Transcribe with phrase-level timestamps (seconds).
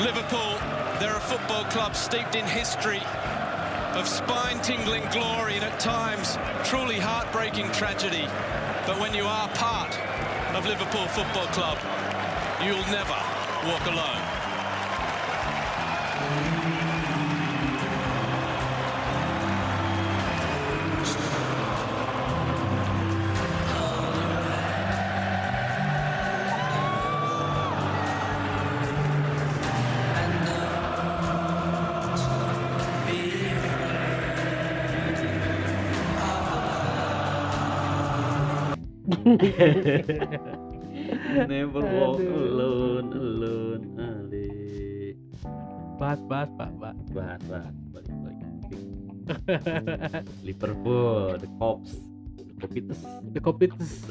[0.00, 0.54] Liverpool,
[1.00, 3.02] they're a football club steeped in history
[3.94, 8.28] of spine-tingling glory and at times truly heartbreaking tragedy.
[8.86, 9.98] But when you are part
[10.54, 11.78] of Liverpool Football Club,
[12.62, 13.18] you'll never
[13.66, 14.37] walk alone.
[41.48, 42.48] Never walk Aduh.
[42.48, 44.48] alone, alone, Ali.
[45.98, 48.38] bahas bahas pak pak Bahas, bahas, balik, balik.
[50.40, 52.00] Liverpool, the Cops,
[52.38, 54.06] the Copites, the Copites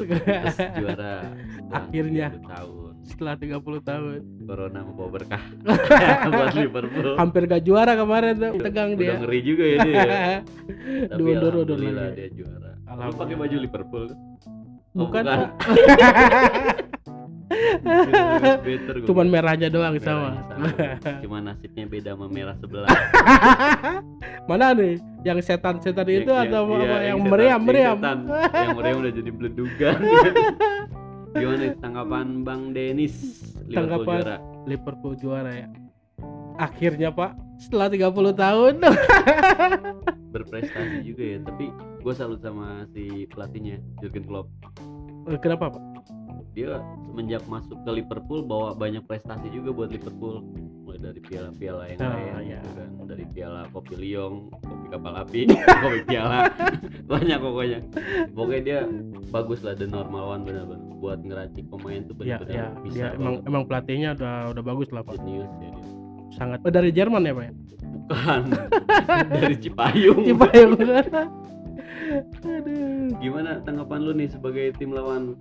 [0.76, 1.34] juara.
[1.74, 2.30] Akhirnya.
[2.38, 2.94] 30 tahun.
[3.02, 5.40] setelah 30 tahun Corona membawa berkah
[6.28, 7.16] buat Liverpool.
[7.16, 10.04] hampir gak juara kemarin tuh tegang Udah dia ngeri juga ya dia.
[11.08, 12.72] Tapi Diundur-undur alhamdulillah dia juara.
[12.76, 13.18] Lu Alhamdulillah.
[13.18, 14.06] pakai baju Liverpool
[15.00, 15.00] kan?
[15.00, 15.48] Oh, bukan, bukan.
[18.60, 20.44] Better gua cuman merahnya doang sama Merahnya
[21.00, 21.20] sama.
[21.24, 22.92] Cuma nasibnya beda sama merah sebelah.
[24.50, 28.18] mana nih yang setan-setan itu Yang- atau yang- apa iya, yang setan- meriam meriam setan.
[28.52, 29.98] yang meriam udah jadi beledugan.
[31.30, 33.16] Gimana nih tanggapan Bang Denis
[33.62, 34.38] Liverpool Tanggapan- juara?
[34.66, 35.68] Liverpool juara ya
[36.58, 38.74] akhirnya pak setelah 30 tahun
[40.28, 44.50] Berprestasi juga ya, tapi gue salut sama si pelatihnya Jurgen Klopp.
[45.36, 45.84] Kenapa pak
[46.52, 50.42] Dia semenjak masuk ke Liverpool bawa banyak prestasi juga buat Liverpool.
[50.82, 52.58] Mulai dari piala-piala yang Ah, lain iya.
[52.58, 55.42] gitu kan, dari piala kopi liong, kopi kapal api,
[55.86, 56.50] kopi piala,
[57.12, 57.80] banyak pokoknya.
[58.34, 58.80] Pokoknya dia
[59.28, 63.08] bagus lah the normal one benar-benar buat ngeracik pemain tuh ya benar-benar ya bisa dia
[63.14, 63.46] emang banget.
[63.46, 65.74] emang pelatihnya udah udah bagus lah pak Jenius ya dia.
[66.34, 67.54] sangat oh, dari Jerman ya pak ya
[68.08, 68.42] Bukan
[69.38, 70.22] dari Cipayung.
[70.26, 70.74] Cipayung
[72.44, 75.34] aduh Gimana tanggapan lu nih sebagai tim lawan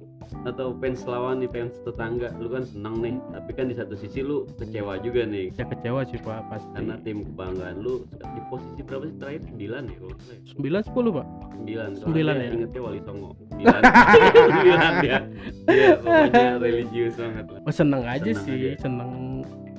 [0.42, 2.34] atau fans lawan nih fans tetangga?
[2.36, 5.54] Lu kan senang nih, tapi kan di satu sisi lu kecewa juga nih.
[5.54, 6.66] Ya kecewa sih pak pasti.
[6.74, 9.16] Karena tim kebanggaan lu di posisi berapa sih?
[9.16, 10.42] Terakhir 9 ya kalau nggak salah ya?
[10.50, 11.26] sembilan sepuluh pak.
[11.62, 12.48] 9 Sembilan ya?
[12.52, 13.30] ingetnya Wali Songo.
[13.54, 15.18] 9 9 dia
[15.66, 17.60] dia pokoknya religius banget lah.
[17.62, 18.70] Oh, seneng aja Seneng sih aja.
[18.82, 19.10] seneng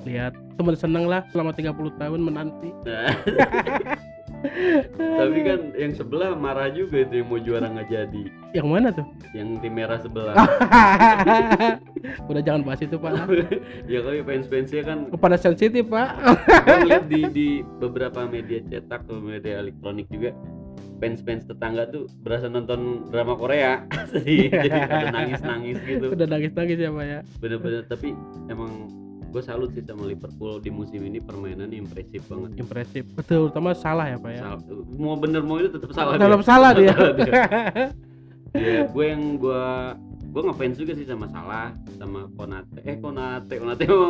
[0.04, 0.32] lihat.
[0.56, 2.70] Temen seneng lah selama 30 tahun menanti
[4.98, 8.22] tapi kan yang sebelah marah juga itu yang mau juara nggak jadi.
[8.54, 9.06] Yang mana tuh?
[9.34, 10.34] Yang tim merah sebelah.
[12.30, 13.12] Udah jangan bahas itu pak.
[13.92, 16.16] Ya kali fans-fansnya kan kepada sensitif pak.
[16.64, 17.48] Ngeliat di, di
[17.82, 20.32] beberapa media cetak atau media elektronik juga
[20.98, 23.86] fans-fans tetangga tuh berasa nonton drama Korea.
[24.12, 26.06] Jadi ada nangis-nangis gitu.
[26.14, 27.20] Udah nangis nangis ya pak ya.
[27.42, 28.14] Bener-bener tapi
[28.50, 28.90] emang
[29.28, 32.56] gue salut sih sama Liverpool di musim ini permainan impresif banget.
[32.56, 33.04] Impresif.
[33.12, 34.42] Betul terutama salah ya pak ya?
[34.42, 36.48] Sal- mau bener mau itu tetap salah dalam dia.
[36.48, 36.92] salah dia.
[36.92, 37.32] Salah dia.
[38.50, 39.62] ya gue yang gue
[40.28, 42.80] gue ngefans juga sih sama Salah sama Konate.
[42.82, 44.08] Eh Konate Konate mau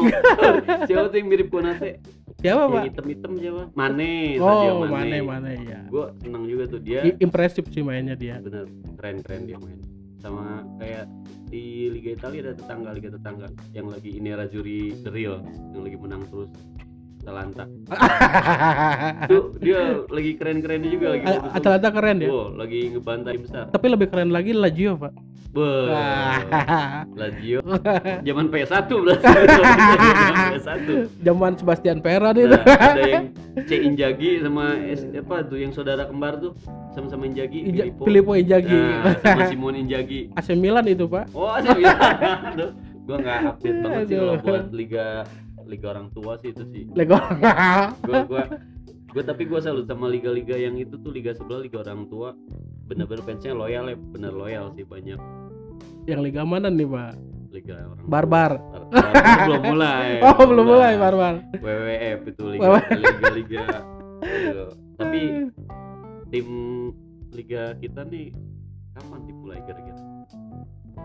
[0.86, 1.98] siapa tuh yang mirip Konate?
[2.38, 2.74] Siapa pak?
[2.76, 3.62] yang hitam-hitam siapa?
[3.74, 7.02] Mane oh Mane, mana mana ya gue senang juga tuh dia.
[7.02, 8.38] I- impresif sih mainnya dia.
[8.38, 9.82] Bener keren-keren dia main
[10.18, 11.06] sama kayak
[11.48, 15.40] di Liga Italia ada tetangga Liga tetangga yang lagi ini Rajuri The Real
[15.72, 16.50] yang lagi menang terus
[17.28, 17.64] Atalanta.
[19.30, 21.52] Tuh dia lagi keren-kerennya juga lagi A-.
[21.54, 22.28] Atalanta keren ya?
[22.32, 23.64] Wow, lagi ngebantai besar.
[23.68, 25.12] Tapi lebih keren lagi Lazio pak.
[25.52, 26.40] Wah.
[27.20, 27.60] Lazio.
[28.26, 29.24] Zaman PS1 berarti.
[29.28, 33.24] Zaman PS1 zaman Sebastian Peron itu Nah, ada yang
[33.60, 36.56] C Injagi sama S, apa tuh yang saudara kembar tuh.
[36.90, 38.02] Sama-sama Injagi Inja- Filippo.
[38.04, 38.72] Filippo Inzaghi.
[38.72, 41.28] Nah, sama Simon Injagi AC Milan itu pak.
[41.30, 41.92] Oh saya
[42.48, 42.72] Aduh,
[43.04, 45.06] gua nggak update banget sih kalau buat liga
[45.68, 46.88] liga orang tua sih itu sih.
[46.92, 47.20] Lego
[48.02, 48.44] gua gua
[49.08, 52.32] gua tapi gua salut sama liga-liga yang itu tuh liga sebelah liga orang tua.
[52.88, 55.20] Bener-bener fansnya loyal ya bener loyal sih banyak.
[56.04, 57.12] Yang liga mana nih pak?
[57.48, 58.08] Liga orang tua.
[58.08, 58.50] barbar.
[58.56, 60.08] Bar- Barbar belum mulai.
[60.26, 61.34] Oh belum mulai barbar.
[61.54, 63.64] WWF itu liga liga liga
[64.18, 64.70] Aduh.
[64.96, 65.20] tapi
[66.32, 66.48] tim
[67.30, 68.32] liga kita nih
[68.92, 70.00] kapan dimulai kira-kira?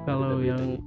[0.03, 0.81] Kalau yang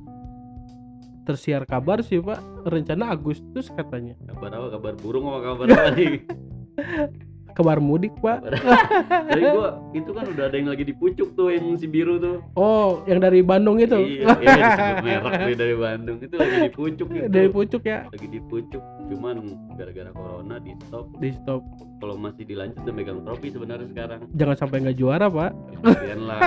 [1.26, 6.22] tersiar kabar sih pak rencana Agustus katanya kabar apa kabar burung apa kabar apa nih
[7.56, 11.72] kabar mudik pak Tapi gua itu kan udah ada yang lagi di pucuk tuh yang
[11.74, 12.44] si biru tuh.
[12.52, 17.08] oh yang dari Bandung itu Iya, iya merek nih dari Bandung itu lagi di pucuk
[17.08, 17.24] itu.
[17.26, 18.84] dari pucuk ya lagi di pucuk.
[19.06, 19.36] Cuman
[19.72, 21.08] gara-gara corona di stop.
[21.16, 21.64] di stop
[21.96, 24.20] Kalau masih dilanjut udah megang trofi sebenarnya sekarang.
[24.36, 25.50] jangan sampai nggak juara pak
[25.80, 26.40] Kasihan lah.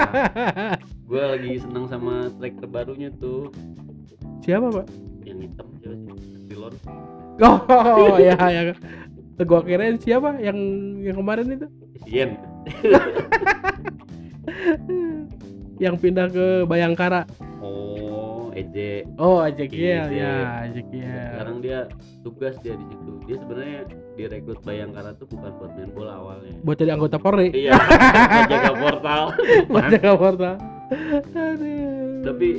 [1.09, 3.49] Gua lagi seneng sama striker barunya tuh
[4.49, 4.85] siapa pak
[5.23, 6.09] yang hitam siapa sih?
[6.47, 6.73] Silon.
[7.39, 8.73] Oh ya ya.
[9.39, 10.57] Gua kirain siapa yang
[10.99, 11.67] yang kemarin itu
[12.03, 12.35] Sien
[15.79, 17.23] yang pindah ke Bayangkara.
[17.61, 20.33] oh Eje Oh, Ezekiel Iya, ya, iya.
[20.67, 21.27] Ezekiel.
[21.31, 21.79] sekarang dia
[22.19, 23.79] tugas dia di situ dia sebenarnya
[24.13, 27.47] direkrut Bayangkara tuh bukan buat main bola awalnya Buat jadi anggota Polri.
[27.53, 29.21] iya buat jaga portal
[29.71, 30.55] Buat jaga portal.
[31.31, 32.25] Aduh.
[32.25, 32.49] tapi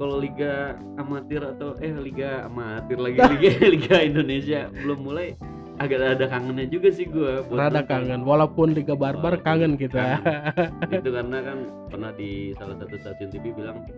[0.00, 5.36] kalau liga amatir atau eh liga amatir lagi liga liga Indonesia belum mulai
[5.80, 7.88] agak ada kangennya juga sih rada nonton.
[7.88, 10.20] kangen walaupun Liga Barbar Walaupun kangen kita.
[11.00, 11.58] itu karena kan
[11.88, 13.88] pernah di salah satu stasiun TV bilang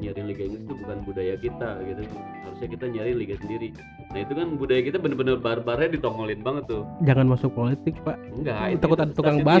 [0.00, 2.02] nyariin liga Inggris itu bukan budaya kita gitu.
[2.42, 3.68] Harusnya kita nyari liga sendiri.
[4.10, 6.82] Nah itu kan budaya kita bener-bener barbarnya ditongolin banget tuh.
[7.04, 8.16] Jangan masuk politik, Pak.
[8.32, 9.36] enggak itu Takut ada tukang.
[9.38, 9.48] TV.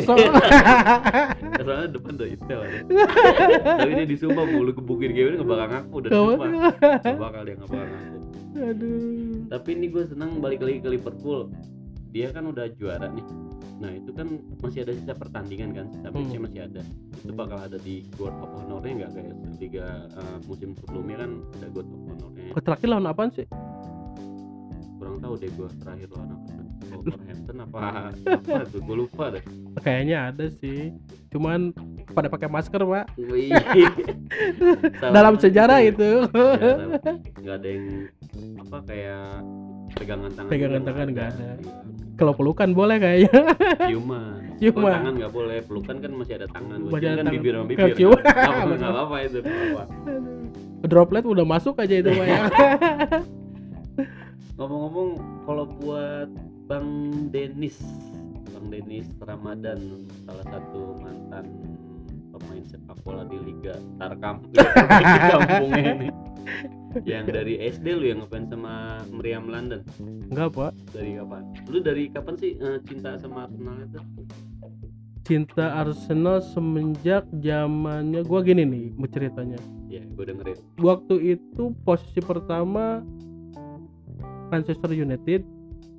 [1.60, 2.42] soalnya depan tuh itu
[3.62, 6.46] tapi dia di Sumba mulu kebukin kayak gini nggak bakal ngaku udah di Kamu- Sumba
[6.48, 8.18] nggak bakal dia nggak bakal ngaku.
[8.50, 9.46] Aduh.
[9.46, 11.40] tapi ini gue senang balik lagi ke Liverpool.
[12.10, 13.22] Dia kan udah juara nih
[13.80, 14.28] nah itu kan
[14.60, 16.38] masih ada sisa pertandingan kan sisa Hmm.
[16.38, 16.80] masih ada
[17.14, 21.66] itu bakal ada di World of Honor-nya nggak kayak liga eh, musim sebelumnya kan ada
[21.70, 23.46] World of Honor-nya Kok terakhir lawan apaan sih?
[24.94, 26.48] kurang tahu deh gue terakhir lawan apa
[26.90, 27.78] Wolverhampton apa
[28.12, 29.44] apa tuh gue lupa deh
[29.80, 30.92] Kayaknya ada sih.
[31.30, 31.70] Cuman
[32.10, 33.06] pada pakai masker, Pak.
[35.14, 35.88] Dalam sejarah ya.
[35.88, 36.26] itu.
[36.26, 37.16] Sejarah.
[37.38, 37.86] nggak ada yang
[38.58, 39.24] apa kayak
[39.94, 41.48] pegangan tangan Pegangan tangan nggak ada.
[41.54, 41.82] Iya.
[42.20, 43.32] Kalau pelukan boleh kayaknya.
[43.88, 44.76] ciuman Ciuman.
[44.76, 47.32] Kalau tangan nggak boleh pelukan kan masih ada tangan Masih ada kan tangan.
[47.32, 48.12] bibir sama bibir cium.
[48.12, 49.82] nggak apa nggak apa itu apa
[50.80, 52.40] Droplet udah masuk aja itu, Pak ya.
[54.56, 55.08] ngomong-ngomong
[55.44, 56.28] kalau buat
[56.68, 56.88] bang
[57.32, 57.80] Denis
[58.46, 59.80] bang Denis Ramadan
[60.24, 61.44] salah satu mantan
[62.28, 64.60] pemain sepak bola di Liga Tarkam di
[65.24, 66.08] kampungnya ini
[67.06, 69.80] yang dari SD lu yang ngefans sama Meriam London
[70.30, 70.72] Enggak, Pak.
[70.90, 74.00] dari kapan lu dari kapan sih eh, cinta sama Arsenal itu
[75.20, 79.60] Cinta Arsenal semenjak zamannya gua gini nih ceritanya.
[79.86, 83.04] ya gue dengerin Waktu itu posisi pertama
[84.50, 85.46] Manchester United,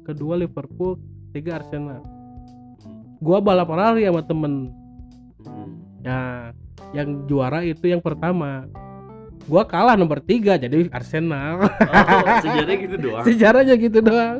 [0.04, 1.00] kedua Liverpool,
[1.32, 2.04] tiga Arsenal.
[2.04, 3.16] Hmm.
[3.24, 4.76] Gua balap lari sama temen
[5.42, 5.80] Hmm.
[6.04, 6.52] Ya,
[6.92, 8.68] yang juara itu yang pertama.
[9.44, 11.66] Gua kalah nomor tiga jadi Arsenal.
[11.66, 13.24] Oh, sejarahnya gitu doang.
[13.28, 14.38] Sejarahnya gitu doang.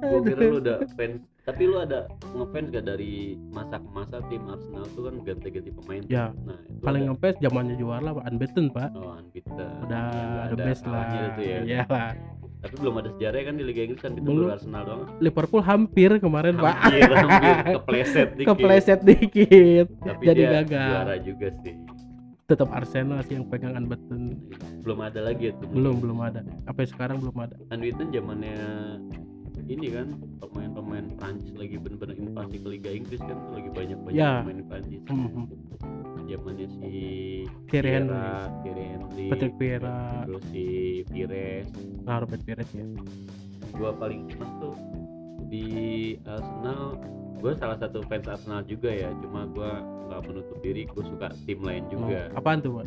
[0.00, 3.12] Gue kira lu udah fans, tapi lu ada ngefans gak dari
[3.52, 6.00] masa ke masa tim Arsenal tuh kan ganti-ganti pemain.
[6.08, 8.90] Ya, Nah, itu paling ada, ngepes zamannya juara lah unbeaten, Pak.
[8.94, 9.52] oh, unbeaten.
[9.84, 10.92] Udah Nggak the ada best lah.
[10.96, 11.58] kalahnya itu ya.
[11.60, 12.10] Iya lah.
[12.60, 14.48] Tapi belum ada sejarahnya kan di Liga Inggris kan itu Belum.
[14.48, 15.00] Arsenal doang.
[15.18, 16.74] Liverpool hampir kemarin, Pak.
[16.78, 18.46] Hampir, hampir kepleset dikit.
[18.48, 19.86] Kepleset dikit.
[19.98, 20.88] Tapi jadi dia gagal.
[20.90, 21.74] juara juga sih.
[22.50, 24.42] Tetap Arsenal sih yang pegang unbeaten.
[24.82, 25.70] Belum ada lagi ya tuh.
[25.70, 26.42] Belum, belum ada.
[26.66, 27.54] Sampai sekarang belum ada.
[27.70, 28.58] Unbeaten zamannya
[29.70, 34.42] ini kan pemain-pemain Prancis lagi bener-bener invasi ke Liga Inggris kan lagi banyak-banyak Ya.
[34.42, 35.02] pemain Prancis.
[35.06, 35.46] Mhm.
[36.26, 36.90] zamannya si
[37.66, 38.22] Thierry Henry.
[38.62, 40.22] Thierry Henry, Patrick Vieira.
[40.22, 40.64] terus si
[41.06, 41.66] Pires.
[42.02, 42.86] Nah, Robert Pires ya.
[43.74, 44.74] Gua paling senang tuh
[45.50, 45.66] di
[46.24, 46.96] Arsenal.
[47.40, 51.60] Gue salah satu fans Arsenal juga ya, cuma gua nggak menutup diri, gue suka tim
[51.62, 52.28] lain juga.
[52.34, 52.82] Oh, apaan tuh?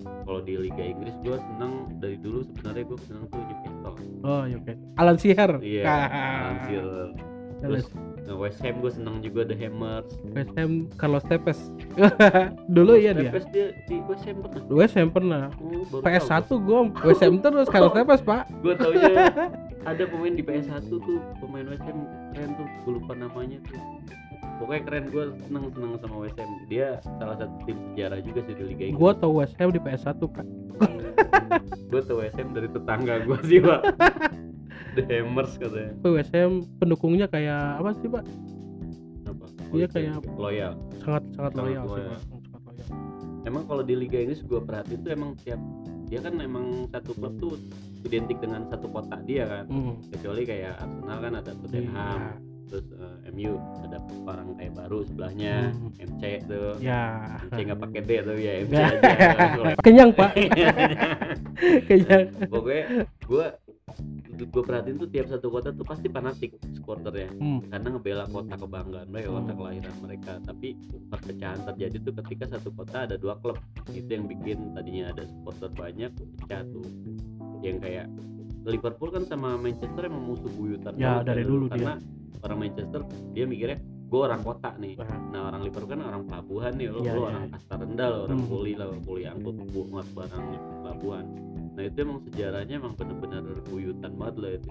[0.00, 3.94] Kalau di Liga Inggris gue senang dari dulu sebenarnya gue senang tuh Newcastle.
[4.22, 4.72] Oh, oke.
[4.98, 5.58] Alan Shearer.
[5.62, 5.82] Iya.
[7.60, 10.10] Terus Alan eh, West Ham gue senang juga The Hammers.
[10.34, 11.58] West Ham Carlos Tevez.
[12.76, 13.30] Dulu iya dia.
[13.30, 14.62] Tevez dia di West Ham pernah.
[14.70, 15.42] West Ham pernah.
[15.58, 18.42] Oh, baru PS1 gua West Ham terus Carlos Tevez, Pak.
[18.62, 19.10] gue taunya
[19.82, 21.00] ada pemain di PS1 tuh
[21.38, 21.98] pemain West Ham
[22.30, 23.80] keren tuh gue lupa namanya tuh
[24.58, 28.54] pokoknya keren gue seneng seneng sama West Ham dia salah satu tim sejarah juga sih
[28.54, 30.46] di Liga Inggris Gua tau West Ham di PS1, Pak.
[31.86, 33.80] gue tau West Ham dari tetangga gue sih pak
[34.90, 35.92] The Hammers katanya
[36.30, 38.24] Ham pendukungnya kayak apa sih, Pak?
[39.24, 42.02] apa Dia kayak- loyal Sangat sangat Sangat loyal sih.
[42.02, 42.20] Pak.
[42.42, 42.90] Sangat loyal.
[43.42, 45.60] emang kalau di Liga Inggris gue perhatiin tuh emang tiap
[46.04, 47.54] dia kan emang satu klub tuh
[48.02, 49.94] identik dengan satu kota dia kan Hmm.
[50.08, 52.32] kecuali kayak Arsenal kan ada Tottenham Iya.
[52.66, 53.52] terus eh, MU
[53.82, 55.90] ada orang kayak baru sebelahnya Hmm.
[55.98, 57.02] MC tuh Ya.
[57.44, 58.86] MC nggak pakai D tuh ya MC Ya.
[58.86, 59.00] aja
[59.84, 60.30] Kenyang, Pak.
[61.88, 62.24] Kenyang.
[62.46, 62.84] pokoknya
[63.20, 63.46] gue
[64.40, 67.60] gue perhatiin tuh tiap satu kota tuh pasti fanatik supporternya Hmm.
[67.66, 69.58] karena ngebela kota kebanggaan mereka kota Hmm.
[69.58, 70.68] kelahiran mereka tapi
[71.06, 73.58] perpecahan terjadi tuh ketika satu kota ada dua klub
[73.90, 76.86] itu yang bikin tadinya ada supporter banyak pecah tuh
[77.60, 78.06] yang kayak
[78.60, 81.72] Liverpool kan sama Manchester emang musuh buyutan Ya, dari kan dulu dia.
[81.74, 81.94] karena
[82.40, 83.00] orang Manchester
[83.32, 83.78] dia mikirnya
[84.10, 87.20] gue orang kota nih Nah, nah orang Liverpool kan orang pelabuhan nih lo, Iya, lo
[87.20, 87.52] iya, orang iya.
[87.54, 88.50] kasta rendah lo orang Hmm.
[88.50, 90.44] kuli lah kuli angkut buat barang
[90.82, 91.24] pelabuhan
[91.70, 94.70] nah itu emang sejarahnya emang bener-bener buyutan banget lah itu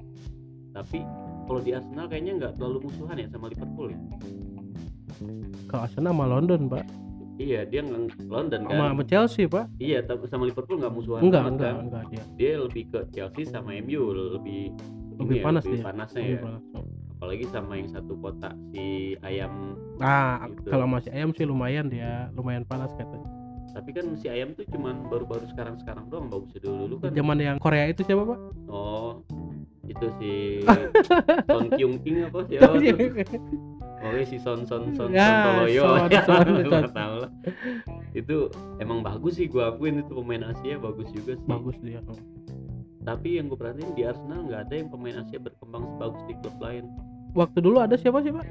[0.70, 1.00] tapi
[1.48, 4.00] kalau di Arsenal kayaknya nggak terlalu musuhan ya sama Liverpool ya
[5.66, 6.86] Kalau Arsenal sama London, Pak.
[7.40, 9.66] Iya dia nggak London kan Sama, sama Chelsea, Pak.
[9.80, 12.24] iya tapi sama Liverpool nggak musuhan Enggak, banget enggak, kan enggak dia.
[12.36, 14.76] dia lebih ke Chelsea sama MU lebih
[15.16, 15.86] Lebih ini ya, panas lebih dia.
[15.86, 16.64] panasnya Lebih ya panas.
[17.12, 18.86] apalagi sama yang satu kota si
[19.22, 19.54] ayam
[19.96, 20.68] Nah, Gitu.
[20.70, 23.28] kalau masih ayam sih lumayan dia, lumayan panas katanya.
[23.70, 27.58] tapi kan si ayam tuh cuman baru-baru sekarang-sekarang doang bagusnya dulu dulu kan Zaman yang
[27.58, 28.40] Korea itu siapa, Pak?
[28.68, 29.22] oh
[29.86, 30.32] itu si
[31.48, 32.76] Son Kyung King apa siapa
[34.00, 36.96] Pokoknya si Son Son Son Ya, Son Toloyo ya, Son, nggak Son.
[36.96, 37.32] tahu lah.
[38.12, 38.36] Itu
[38.78, 41.46] emang bagus sih gua akuin itu pemain Asia bagus juga sih.
[41.46, 42.00] Bagus dia.
[43.00, 46.56] Tapi yang gue perhatiin di Arsenal nggak ada yang pemain Asia berkembang sebagus di klub
[46.58, 46.84] lain.
[47.32, 48.46] Waktu dulu ada siapa sih, Pak?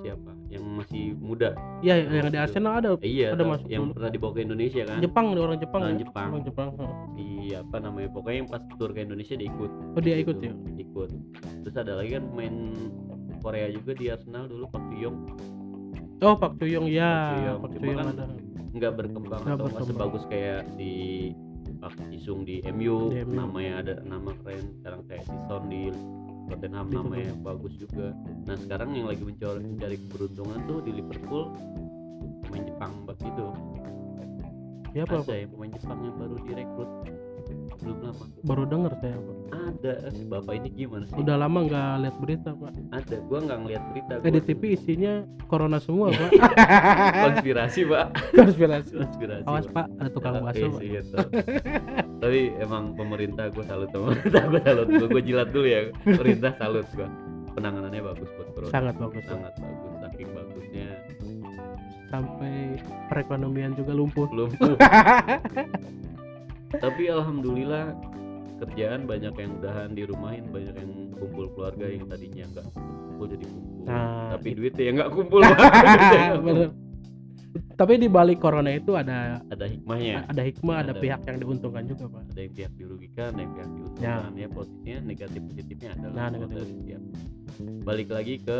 [0.00, 0.30] Siapa?
[0.48, 1.54] Yang masih muda.
[1.78, 3.94] Iya, yang di Arsenal ada Eh, iya, Ada masuk yang dulu.
[3.94, 4.98] pernah dibawa ke Indonesia kan.
[4.98, 5.80] Jepang, orang Jepang.
[5.82, 6.00] Orang ya?
[6.02, 6.28] Jepang.
[6.30, 6.68] Orang Jepang.
[7.14, 8.08] Si apa namanya?
[8.10, 9.70] Pokoknya yang pas tur ke Indonesia dia ikut.
[9.94, 10.54] Oh, dia ikut Gitu, ya.
[10.78, 11.10] Ikut.
[11.62, 12.54] Terus ada lagi kan pemain
[13.40, 15.18] Korea juga di Arsenal dulu Pak Yong
[16.20, 17.32] Oh, Pak Chuyong ya.
[17.56, 18.36] Pak Chuyong kan
[18.70, 20.90] nggak berkembang Nggak atau nggak sebagus kayak si
[21.80, 23.32] Pak Jisung di MU, Di MU.
[23.32, 24.76] namanya ada nama keren.
[24.78, 25.88] Sekarang kayak si Son di
[26.46, 28.12] Tottenham Di namanya bagus juga.
[28.44, 31.56] Nah sekarang yang lagi mencari mencari keberuntungan tuh di Liverpool
[32.44, 33.46] pemain Jepang begitu
[34.90, 35.32] Siapa, ada Pak?
[35.32, 36.90] yang pemain Jepang yang baru direkrut
[37.80, 39.36] belum lama Baru denger saya, Pak.
[39.50, 42.72] ada si bapak ini gimana sih Udah lama nggak lihat berita, Pak.
[42.90, 45.12] ada gua nggak ngeliat berita Eh, di gua TV isinya
[45.44, 46.30] corona semua, Pak.
[47.20, 48.92] konspirasi pak Konspirasi.
[48.96, 49.86] konspirasi Awas, Pak.
[49.96, 50.82] Ada tukang Ah, bakso, iya Pak.
[50.82, 51.00] iya,
[52.16, 56.52] tapi emang pemerintah gue salut sama pemerintah gue salut gue gue jilat dulu ya pemerintah
[56.54, 57.08] salut gue
[57.50, 60.88] penanganannya bagus buat corona Sangat bagus, sangat bagus saking bagusnya
[62.06, 64.26] Sampai perekonomian juga lumpuh.
[64.28, 64.74] lumpuh
[66.72, 67.96] tapi alhamdulillah
[68.60, 73.68] kerjaan banyak yang udahan dirumahin banyak yang kumpul keluarga yang tadinya nggak kumpul jadi kumpul
[73.80, 75.40] Nah, tapi duitnya yang nggak kumpul.
[77.74, 81.00] Tapi di balik corona itu ada ada hikmahnya ada hikmah, ada, Ada.
[81.00, 82.22] pihak yang diuntungkan juga, Pak.
[82.28, 86.54] ada yang pihak dirugikan ada yang pihak diuntungkan ya posisinya negatif positifnya adalah Nah, negatif.
[86.54, 87.02] dari setiap
[87.82, 88.58] balik lagi ke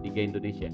[0.00, 0.68] Liga Indonesia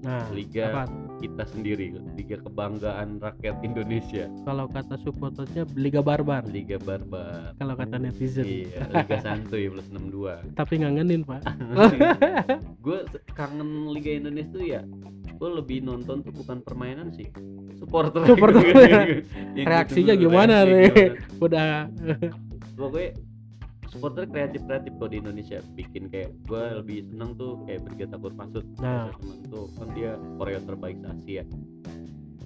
[0.00, 0.82] Nah, Liga apa?
[1.24, 6.44] Kita sendiri Liga kebanggaan rakyat Indonesia Kalau kata supporternya Liga Barbar.
[6.44, 8.44] Liga barbar Kalau kata netizen.
[8.44, 11.40] iya Liga santuy plus 62 Tapi ngangenin, Pak.
[12.84, 12.98] gue
[13.32, 14.82] kangen Liga Indonesia tuh ya
[15.34, 17.26] gue lebih nonton tuh bukan permainan sih
[17.74, 18.62] supporter Supporter.
[19.58, 20.88] Reaksinya gitu, gimana reaksi nih?
[20.94, 21.42] gimana.
[21.42, 21.68] Udah
[22.78, 23.10] pokoknya
[23.94, 28.34] supporter kreatif kreatif kalau di Indonesia bikin kayak gue lebih seneng tuh kayak Brigade Takur
[28.34, 29.14] Pasut Nah.
[29.14, 31.42] teman tuh kan dia Korea terbaik se Asia.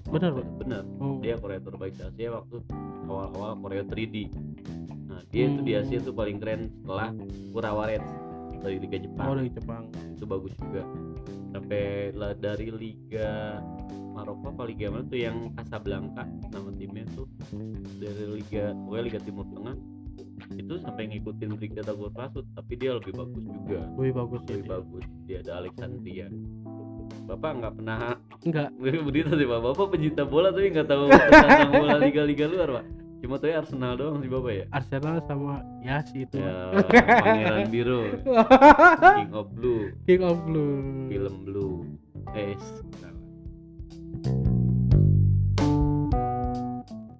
[0.08, 0.46] Bener, Pak?
[0.56, 2.56] bener oh, dia Korea terbaik se Asia waktu
[3.04, 4.16] awal-awal Korea 3D
[5.04, 5.80] nah dia itu di Hmm.
[5.82, 7.08] Asia tuh paling keren setelah
[7.50, 8.12] Urawa Reds
[8.58, 9.82] dari Liga oh, Jepang dari Jepang.
[10.10, 10.82] itu bagus juga.
[11.48, 13.56] Sampai lah dari Liga
[14.12, 17.24] Maroko apa Liga mana tuh yang Casablanca nama timnya tuh.
[17.96, 19.76] Dari Liga pokoknya Liga Timur Tengah
[20.58, 23.80] itu sampai ngikutin Liga Tagor Pasut tapi dia lebih bagus juga.
[23.94, 24.46] Lebih bagus ya.
[24.50, 24.72] lebih dia.
[24.74, 25.04] bagus.
[25.30, 26.26] Dia ada Alexandria.
[27.24, 27.98] Bapak nggak pernah
[28.44, 28.68] Enggak,
[29.06, 29.60] berita sih Pak.
[29.62, 32.84] Bapak pencinta bola tapi nggak tahu tentang bola liga-liga luar Pak.
[33.18, 34.64] Cuma tahu ya Arsenal doang sih Bapak ya?
[34.74, 36.36] Arsenal sama ya si itu.
[36.38, 36.54] ya
[37.22, 38.02] Pangeran Biru
[39.14, 39.82] King of Blue.
[40.06, 40.74] King of Blue.
[41.10, 41.76] film Blue.
[42.34, 42.54] Eh